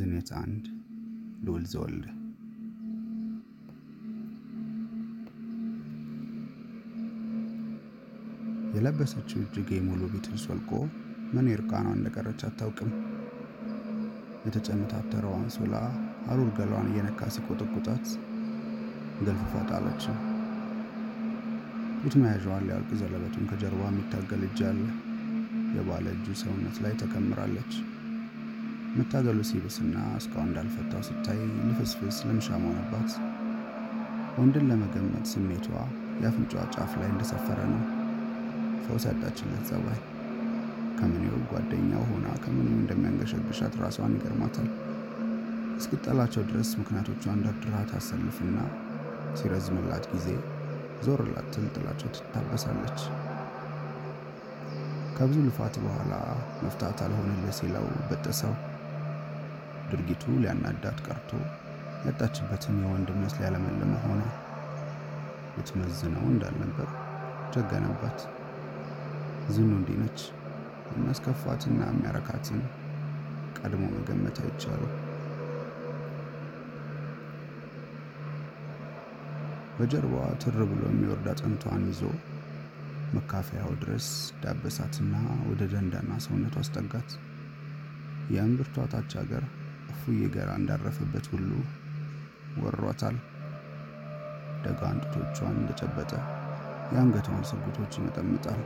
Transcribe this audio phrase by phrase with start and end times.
[0.00, 0.64] ዝኔት አንድ
[1.44, 2.06] ልዑል ዘወልደ
[8.74, 10.70] የለበሰችው እጅጌ ሙሉ ቢትል ሶልቆ
[11.34, 12.90] ምን እርቃኗ እንደቀረች አታውቅም።
[14.44, 15.74] የተጨመታተረው አንሶላ
[16.26, 18.06] ሐሩር ገላዋን እየነካ ሲቆጠቁጣት
[19.20, 20.16] ገልፍፋ ጣለችው።
[22.02, 24.80] ጡት መያዣዋን ሊያልቅ ዘለበቱን ከጀርባ የሚታገል እጅ አለ።
[25.76, 27.72] የባለ እጁ ሰውነት ላይ ተከምራለች።
[28.96, 33.10] መታገሉ ሲብስና እስካሁን እንዳልፈታው ስታይ ልፍስፍስ ልምሻም ሆነባት።
[34.38, 35.66] ወንድን ለመገመት ስሜቷ
[36.20, 37.82] የአፍንጫዋ ጫፍ ላይ እንደሰፈረ ነው።
[38.84, 39.98] ፈውስ ያጣችለት ጸባይ
[40.98, 44.68] ከምኔው ጓደኛው ሆና ከምኔው እንደሚያንገሸግሻት ራሷን ይገርማታል።
[45.78, 48.58] እስክጠላቸው ድረስ ምክንያቶቿን ደርድራ ታሰልፍና
[49.38, 50.26] ሲረዝምላት ጊዜ
[51.04, 52.98] ዞር ላትል ጥላቸው ትታበሳለች።
[55.16, 56.12] ከብዙ ልፋት በኋላ
[56.60, 58.52] መፍታት አልሆንልህ ሲለው በጠሰው።
[59.92, 61.30] ድርጊቱ ሊያናዳት ቀርቶ
[62.04, 64.20] ያጣችበትን የወንድነት ሊያለመልመ ሆነ።
[65.54, 66.88] ልትመዝነው እንዳልነበር
[67.54, 68.20] ጀገነባት።
[69.54, 70.20] ዝኑ እንዲህ ነች።
[70.90, 72.60] የሚያስከፋትና የሚያረካትን
[73.58, 74.92] ቀድሞ መገመት አይቻልም።
[79.76, 82.02] በጀርባዋ ትር ብሎ የሚወርድ አጥንቷን ይዞ
[83.14, 84.08] መካፈያው ድረስ
[84.42, 85.14] ዳበሳትና
[85.48, 87.10] ወደ ደንዳና ሰውነቱ አስጠጋት።
[88.34, 89.44] የእምብርቷ ታች ሀገር
[89.90, 91.50] እፉዬ ገራ እንዳረፈበት ሁሉ
[92.60, 93.16] ወሯታል።
[94.64, 96.12] ደጋ አንጡቶቿን እንደጨበጠ
[96.92, 98.60] የአንገቷን ስርጉቶች ይመጠምጣል።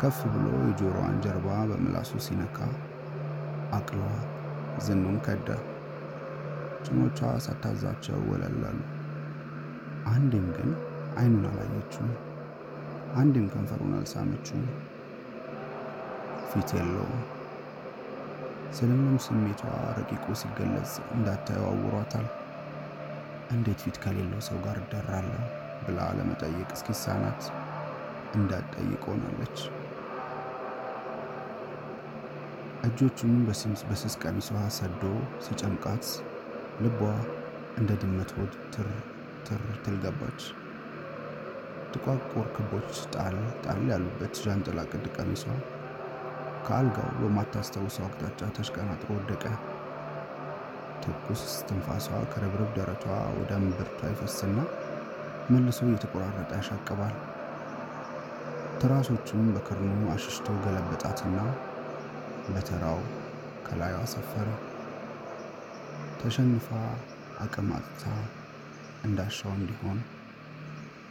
[0.00, 2.58] ከፍ ብሎ የጆሮዋን ጀርባ በምላሱ ሲነካ
[3.72, 4.00] አቅሏ
[4.86, 5.48] ዝኑን ከዳ።
[6.84, 8.80] ጭኖቿ ሳታዛቸው ወለላሉ።
[10.06, 10.70] አንዴም ግን
[11.18, 12.12] አይኑን አላየችውም።
[13.16, 14.66] አንዴም ከንፈሩን አልሳመችውም።
[16.50, 17.22] ፊት የለውም።
[18.76, 19.60] ስልምም ስሜቷ
[19.96, 22.26] ረቂቁ ሲገለጽ እንዳታየው አውሯታል።
[23.50, 25.42] እንዴት ፊት ከሌለው ሰው ጋር እደራለሁ
[25.84, 27.42] ብላ ለመጠየቅ እስኪሳናት
[28.36, 29.58] እንዳትጠይቅ ሆናለች።
[32.86, 33.36] እጆቹን
[33.88, 35.02] በስስ ቀሚሷ ሰዶ
[35.44, 36.06] ሲጨምቃት
[36.84, 37.00] ልቧ
[37.78, 38.90] እንደ ድመት ሆድ ትር
[39.46, 40.42] ትር ትል ገባች።
[41.94, 45.44] ጥቋቁር ክቦች ጣል ጣል ያሉበት ዣንጥላ ቅድ ቀሚሷ
[46.66, 49.44] ከአልጋው በማታስታውሰው አቅጣጫ ተሽቀናጥሮ ወደቀ።
[51.02, 53.04] ትኩስ ትንፋሷ ከርብርብ ደረቷ
[53.36, 54.58] ወደ እምብርቷ ይፈስና
[55.50, 57.14] መልሶ እየተቆራረጠ ያሻቅባል።
[58.80, 61.38] ትራሶቹን በክርኑ አሽሽቶ ገለበጣትና
[62.48, 63.00] በተራው
[63.66, 64.48] ከላዩ አሰፈረ።
[66.20, 66.68] ተሸንፋ
[67.42, 68.04] አቅም አጥታ
[69.06, 69.98] እንዳሻው እንዲሆን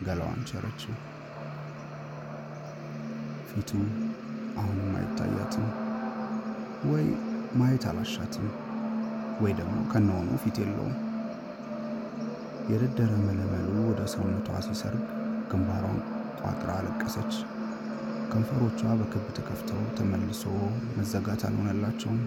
[0.05, 0.95] ገላዋን ቸረችው።
[3.49, 3.71] ፊቱ
[4.57, 5.65] አሁንም አይታያትም።
[6.91, 7.05] ወይ
[7.59, 8.47] ማየት አላሻትም፣
[9.41, 10.95] ወይ ደግሞ ከነሆኑ ፊት የለውም።
[12.69, 15.03] የደደረ መለመሉ ወደ ሰውነቷ ሲሰርግ
[15.51, 15.99] ግንባሯን
[16.39, 17.33] ቋጥራ አለቀሰች።
[18.31, 20.43] ከንፈሮቿ በክብ ተከፍተው ተመልሶ
[20.95, 22.21] መዘጋት አልሆነላቸውም።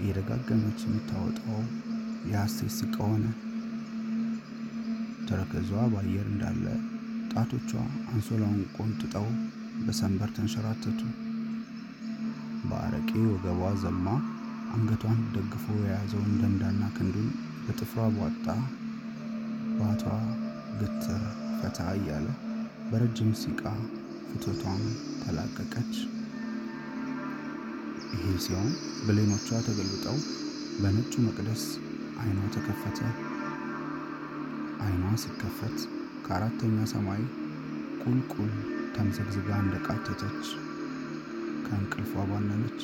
[0.00, 1.58] እየደጋገመች የምታወጣው
[2.30, 3.24] የሐሴት ስቃ ሆነ።
[5.28, 6.64] ተረከዟ በአየር እንዳለ
[7.32, 7.70] ጣቶቿ
[8.10, 9.26] አንሶላውን ቆንጥጠው
[9.84, 11.00] በሰንበር ተንሸራተቱ።
[12.68, 14.06] በአረቄ ወገቧ ዘማ
[14.74, 17.28] አንገቷን ደግፎ የያዘውን ደንዳና ክንዱን
[17.64, 18.46] በጥፍሯ ቧጣ።
[19.78, 20.04] ባቷ
[20.80, 21.22] ግትር
[21.58, 22.26] ፈታ እያለ
[22.88, 23.62] በረጅም ሲቃ
[24.30, 24.82] ፍቶቷን
[25.22, 25.94] ተላቀቀች።
[28.14, 28.70] ይሄ ሲሆን
[29.06, 30.16] ብሌኖቿ ተገልብጠው
[30.82, 31.64] በነጩ መቅደስ
[32.22, 32.98] አይኗ ተከፈተ።
[34.84, 35.78] አይኗ ሲከፈት
[36.24, 37.22] ከአራተኛ ሰማይ
[38.02, 38.52] ቁልቁል
[38.94, 40.46] ተምዘግዝጋ እንደቃተተች
[41.64, 42.80] ከእንቅልፏ ባነነች።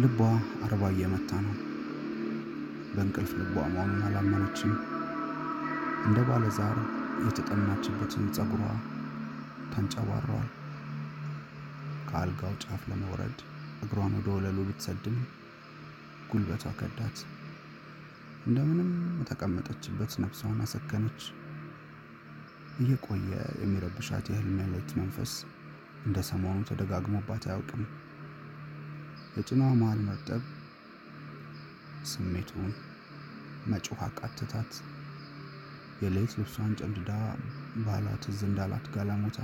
[0.00, 0.18] ልቧ
[0.64, 1.54] አርባ እየመታ ነው።
[2.94, 4.72] በእንቅልፍ ልቧ መሆኑን አላመነችም።
[6.06, 6.78] እንደ ባለ ዛር
[7.24, 8.64] የተጠናችበትን ጸጉሯ
[9.72, 10.48] ተንጨባሯል።
[12.08, 13.38] ከአልጋው ጫፍ ለመውረድ
[13.84, 15.16] እግሯን ወደ ወለሉ ብትሰድም
[16.30, 17.18] ጉልበቷ ከዳት።
[18.46, 18.90] እንደምንም
[19.20, 21.22] የተቀመጠችበት ነፍሷን አሰከነች።
[22.80, 23.30] እየቆየ
[23.60, 25.32] የሚረብሻት የህልም ያለች መንፈስ
[26.06, 27.82] እንደ ሰሞኑ ተደጋግሞባት አያውቅም።
[29.36, 30.42] የጭኗ መሃል መርጠብ
[32.10, 32.68] ስሜቱን
[33.66, 34.72] መጮህ አቃተታት።
[36.02, 37.10] የሌት ልብሷን ጨምድዳ
[37.84, 39.38] ባሏ ትዝ እንዳላት ጋላሞታ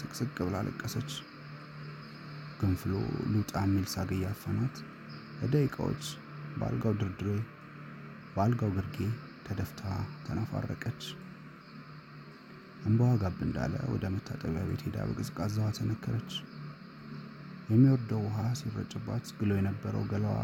[0.00, 1.10] ስቅስቅ ብላ ለቀሰች።
[2.60, 2.92] ገንፍሎ
[3.32, 4.76] ሉጣ የሚል ሳግ እያፈናት
[5.40, 6.04] ለደቂቃዎች
[6.58, 7.28] በአልጋው ድርድሬ
[8.34, 8.96] በአልጋው ግርጌ
[9.46, 9.82] ተደፍታ
[10.26, 11.02] ተነፋረቀች።
[12.82, 16.32] እንባዋ ጋብ እንዳለ ወደ መታጠቢያ ቤት ሄዳ በቅዝቃዜዋ ተነከረች።
[17.68, 20.38] የሚወርደው ውሃ ሲረጭባት ግሎ የነበረው ገላዋ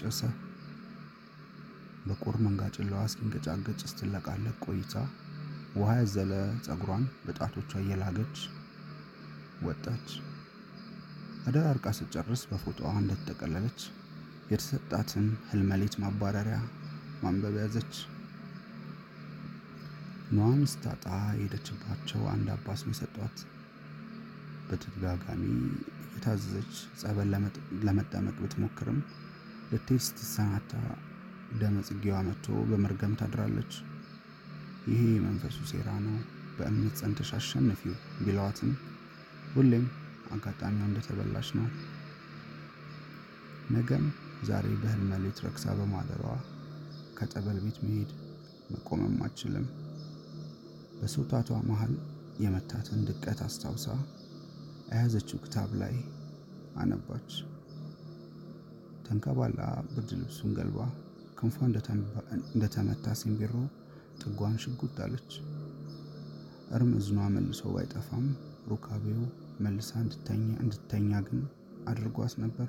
[0.00, 0.20] ጨሰ።
[2.04, 4.94] በቁር መንጋጭላዋ እስኪንገጫገጭ ስትለቃለቅ ቆይታ
[5.76, 6.32] ውሃ ያዘለ
[6.66, 8.36] ጸጉሯን በጣቶቿ እየላገች
[9.66, 10.08] ወጣች።
[11.46, 13.80] አደራርቃ ስትጨርስ በፎጣዋ እንደተጠቀለለች
[14.50, 16.56] የተሰጣትን ህልመሌት ማባረሪያ
[17.22, 17.94] ማንበብ ያዘች።
[20.30, 23.38] ኗን ስታጣ የሄደችባቸው አንድ አባስ ነው የሰጧት።
[24.68, 25.44] በተደጋጋሚ
[26.12, 27.30] የታዘዘች ጸበል
[27.86, 28.98] ለመጠመቅ ብትሞክርም
[29.72, 30.72] ልትሄድ ስትሰናታ
[31.58, 33.72] ደመ ጽጌዋ መጥቶ በመርገም ታድራለች።
[34.88, 36.16] ይሄ የመንፈሱ ሴራ ነው፣
[36.56, 38.70] በእምነት ጸንተሽ አሸንፊው ቢለዋትም
[39.54, 39.84] ሁሌም
[40.32, 41.66] አጋጣሚዋ እንደተበላሽ ነው።
[43.70, 44.04] ነገም
[44.48, 46.24] ዛሬ በህልመ ሌት ረክሳ በማደሯ
[47.18, 48.10] ከጠበል ቤት መሄድ
[48.70, 49.66] መቆመም አችልም።
[51.00, 51.94] በሰውታቷ መሃል
[52.42, 53.86] የመታትን ድቀት አስታውሳ
[54.90, 55.94] የያዘችው ክታብ ላይ
[56.76, 57.30] አነባች።
[59.06, 59.60] ተንከባላ
[59.90, 60.78] ብርድ ልብሱን ገልባ
[61.38, 61.56] ክንፏ
[62.50, 63.54] እንደተመታ ሲምቢሮ
[64.20, 65.30] ጥጓን ሽጉጥ አለች።
[66.76, 68.26] እርም እዝኗ መልሶ ባይጠፋም
[68.70, 69.22] ሩካቤው
[69.60, 69.90] መልሳ
[70.62, 71.40] እንድተኛ ግን
[71.90, 72.68] አድርጓት ነበር።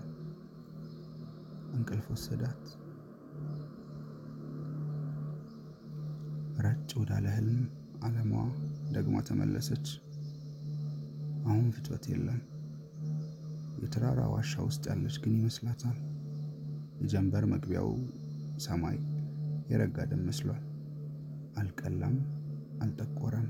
[1.75, 2.63] እንቅልፍ ወሰዳት።
[6.65, 7.59] ረጭ ወዳለ ህልም
[8.01, 8.31] አለሟ
[8.93, 9.87] ደግማ ተመለሰች።
[11.45, 12.39] አሁን ፍትወት የለም።
[13.83, 15.97] የተራራ ዋሻ ውስጥ ያለች ግን ይመስላታል።
[17.01, 17.89] የጀንበር መግቢያው
[18.65, 18.97] ሰማይ
[19.71, 20.61] የረጋ ደም መስሏል።
[21.61, 22.15] አልቀላም፣
[22.81, 23.47] አልጠቆረም።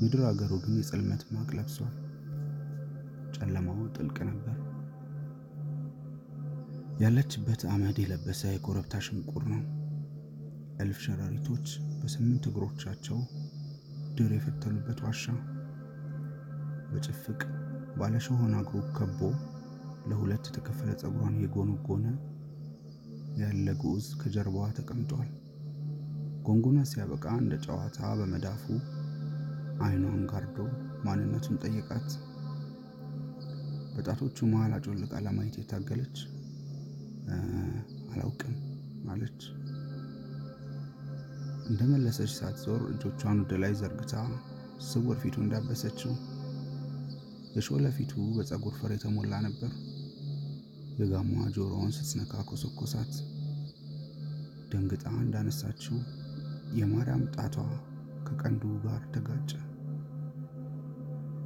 [0.00, 1.94] ምድር አገሩ ግን የጽልመት ማቅ ለብሷል።
[3.36, 4.56] ጨለማው ጥልቅ ነበር።
[7.00, 9.60] ያለችበት አመድ የለበሰ የኮረብታ ሽንቁር ነው።
[10.80, 11.66] እልፍ ሸረሪቶች
[12.00, 13.18] በስምንት እግሮቻቸው
[14.16, 15.24] ድር የፈተሉበት ዋሻ
[16.90, 17.40] በጭፍቅ
[17.98, 19.20] ባለሸሆና እግሩ ከቦ
[20.10, 22.06] ለሁለት የተከፈለ ፀጉሯን እየጎነጎነ
[23.40, 25.28] ያለ ግዑዝ ከጀርባዋ ተቀምጧል።
[26.46, 28.64] ጎንጉና ሲያበቃ እንደ ጨዋታ በመዳፉ
[29.84, 30.58] አይኗን ጋርዶ
[31.04, 32.08] ማንነቱን ጠየቃት።
[33.94, 36.16] በጣቶቹ መሃል አጮልቃ ለማየት የታገለች
[38.12, 38.54] አላውቅም
[39.10, 39.40] አለች።
[41.70, 44.14] እንደመለሰች ሳትዞር እጆቿን ወደ ላይ ዘርግታ
[44.86, 46.12] ስውር ፊቱ እንዳበሰችው
[47.54, 49.72] የሾለ ፊቱ በፀጉር ፈር የተሞላ ነበር።
[51.00, 53.12] የጋማ ጆሮውን ስትነካ ኮሰኮሳት።
[54.72, 55.96] ደንግጣ እንዳነሳችው
[56.78, 57.56] የማርያም ጣቷ
[58.26, 59.50] ከቀንዱ ጋር ተጋጨ።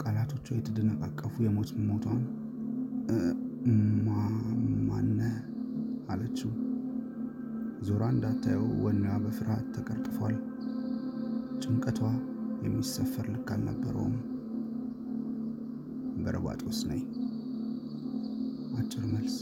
[0.02, 2.22] ቃላቶቿ የተደነቃቀፉ የሞት ሞቷን
[4.88, 5.20] ማነ
[6.08, 6.50] አለችው።
[7.86, 10.36] ዞራ እንዳታየው ወኔዋ በፍርሃት ተቀርጥፏል።
[11.62, 12.00] ጭንቀቷ
[12.64, 14.14] የሚሰፈር ልክ አልነበረውም።
[16.24, 17.02] በረባጦስ ነኝ።
[18.78, 19.36] አጭር መልስ።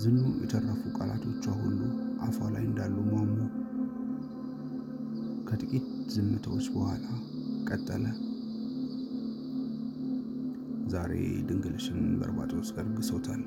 [0.00, 1.80] ዝኑ የተረፉ ቃላቶቿ ሁሉ
[2.26, 3.36] አፏ ላይ እንዳሉ ሟሙ።
[5.48, 7.06] ከጥቂት ዝምታዎች በኋላ
[7.68, 8.04] ቀጠለ።
[10.92, 11.12] ዛሬ
[11.48, 13.42] ድንግልሽን በርባጦስ ገርግሶታል።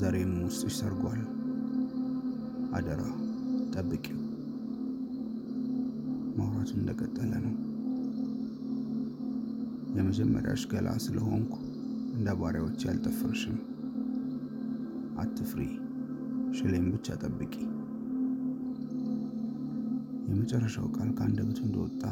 [0.00, 1.22] ዘሬም ውስጥሽ ሰርጓል።
[2.72, 3.02] አደራ
[3.74, 4.18] ጠብቂው።
[6.36, 7.54] ማውራቱ እንደቀጠለ ነው።
[9.96, 11.54] የመጀመሪያሽ ገላ ስለሆንኩ
[12.14, 13.58] እንደ ባሪያዎች ያልጠፍርሽም።
[15.22, 15.60] አትፍሪ፣
[16.56, 17.54] ሽሌም ብቻ ጠብቂ።
[20.28, 22.02] የመጨረሻው ቃል ከአንደበቱ እንደወጣ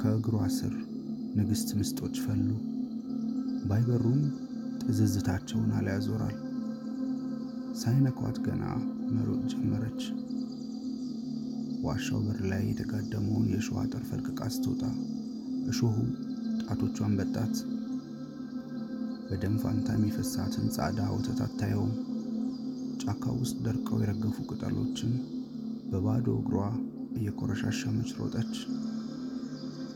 [0.00, 0.74] ከእግሯ ስር
[1.38, 2.48] ንግሥት ምስጦች ፈሉ።
[3.68, 4.20] ባይበሩም
[4.82, 6.36] ጥዝዝታቸውን አላ ያዞራል።
[7.74, 8.64] ሳይነኳት ገና
[9.14, 10.02] መሮጥ ጀመረች።
[11.84, 14.82] ዋሻው በር ላይ የተጋደመውን የእሾህ አጥር ፈልቅቃ ስትወጣ
[15.70, 15.94] እሾሁ
[16.62, 17.54] ጣቶቿን በጣት።
[19.28, 21.92] በደም ፋንታ የሚፈሳትን ጻዳ ወተት አታየውም።
[23.02, 25.12] ጫካ ውስጥ ደርቀው የረገፉ ቅጠሎችን
[25.90, 26.58] በባዶ እግሯ
[27.18, 28.54] እየኮረሻሸመች ሮጠች።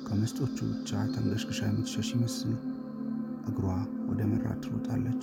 [0.06, 2.52] ከመስጦቹ ብቻ ተንገሽግሻ የምትሸሽ ይመስል
[3.50, 3.66] እግሯ
[4.08, 5.22] ወደ መራት ትሮጣለች።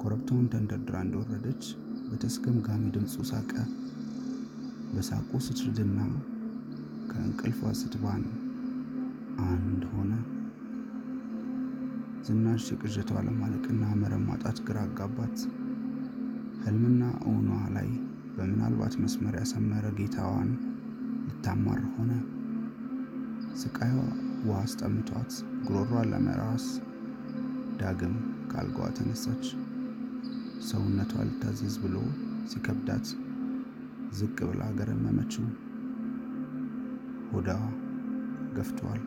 [0.00, 1.64] ኮረብታውን ተንደርድራ እንደወረደች
[2.10, 3.52] በተስገምጋሚ ድምፁ ሳቀ።
[4.92, 5.98] በሳቁ ስትርድና
[7.10, 8.22] ከእንቅልፏ ስትባን
[9.46, 10.12] አንድ ሆነ።
[12.26, 15.36] ዝናሽ የቅዠቷ ለማለቅና መረብ ማጣት ግራ አጋባት።
[16.64, 17.88] ህልምና እውኗ ላይ
[18.36, 20.50] በምናልባት መስመር ያሰመረ ጌታዋን
[21.26, 22.12] ልታማር ሆነ።
[23.60, 23.94] ስቃዩ
[24.42, 25.32] ውሃ አስጠምቷት
[25.66, 26.66] ጉሮሯን ለመራስ
[27.80, 28.14] ዳግም
[28.52, 29.44] ካልጋዋ ተነሳች።
[30.68, 31.96] ሰውነቷ ልታዘዝ ብሎ
[32.50, 33.06] ሲከብዳት
[34.18, 35.46] ዝቅ ብላ ገረመመችው።
[37.30, 37.50] ሆዳ
[38.56, 39.02] ገፍቷል።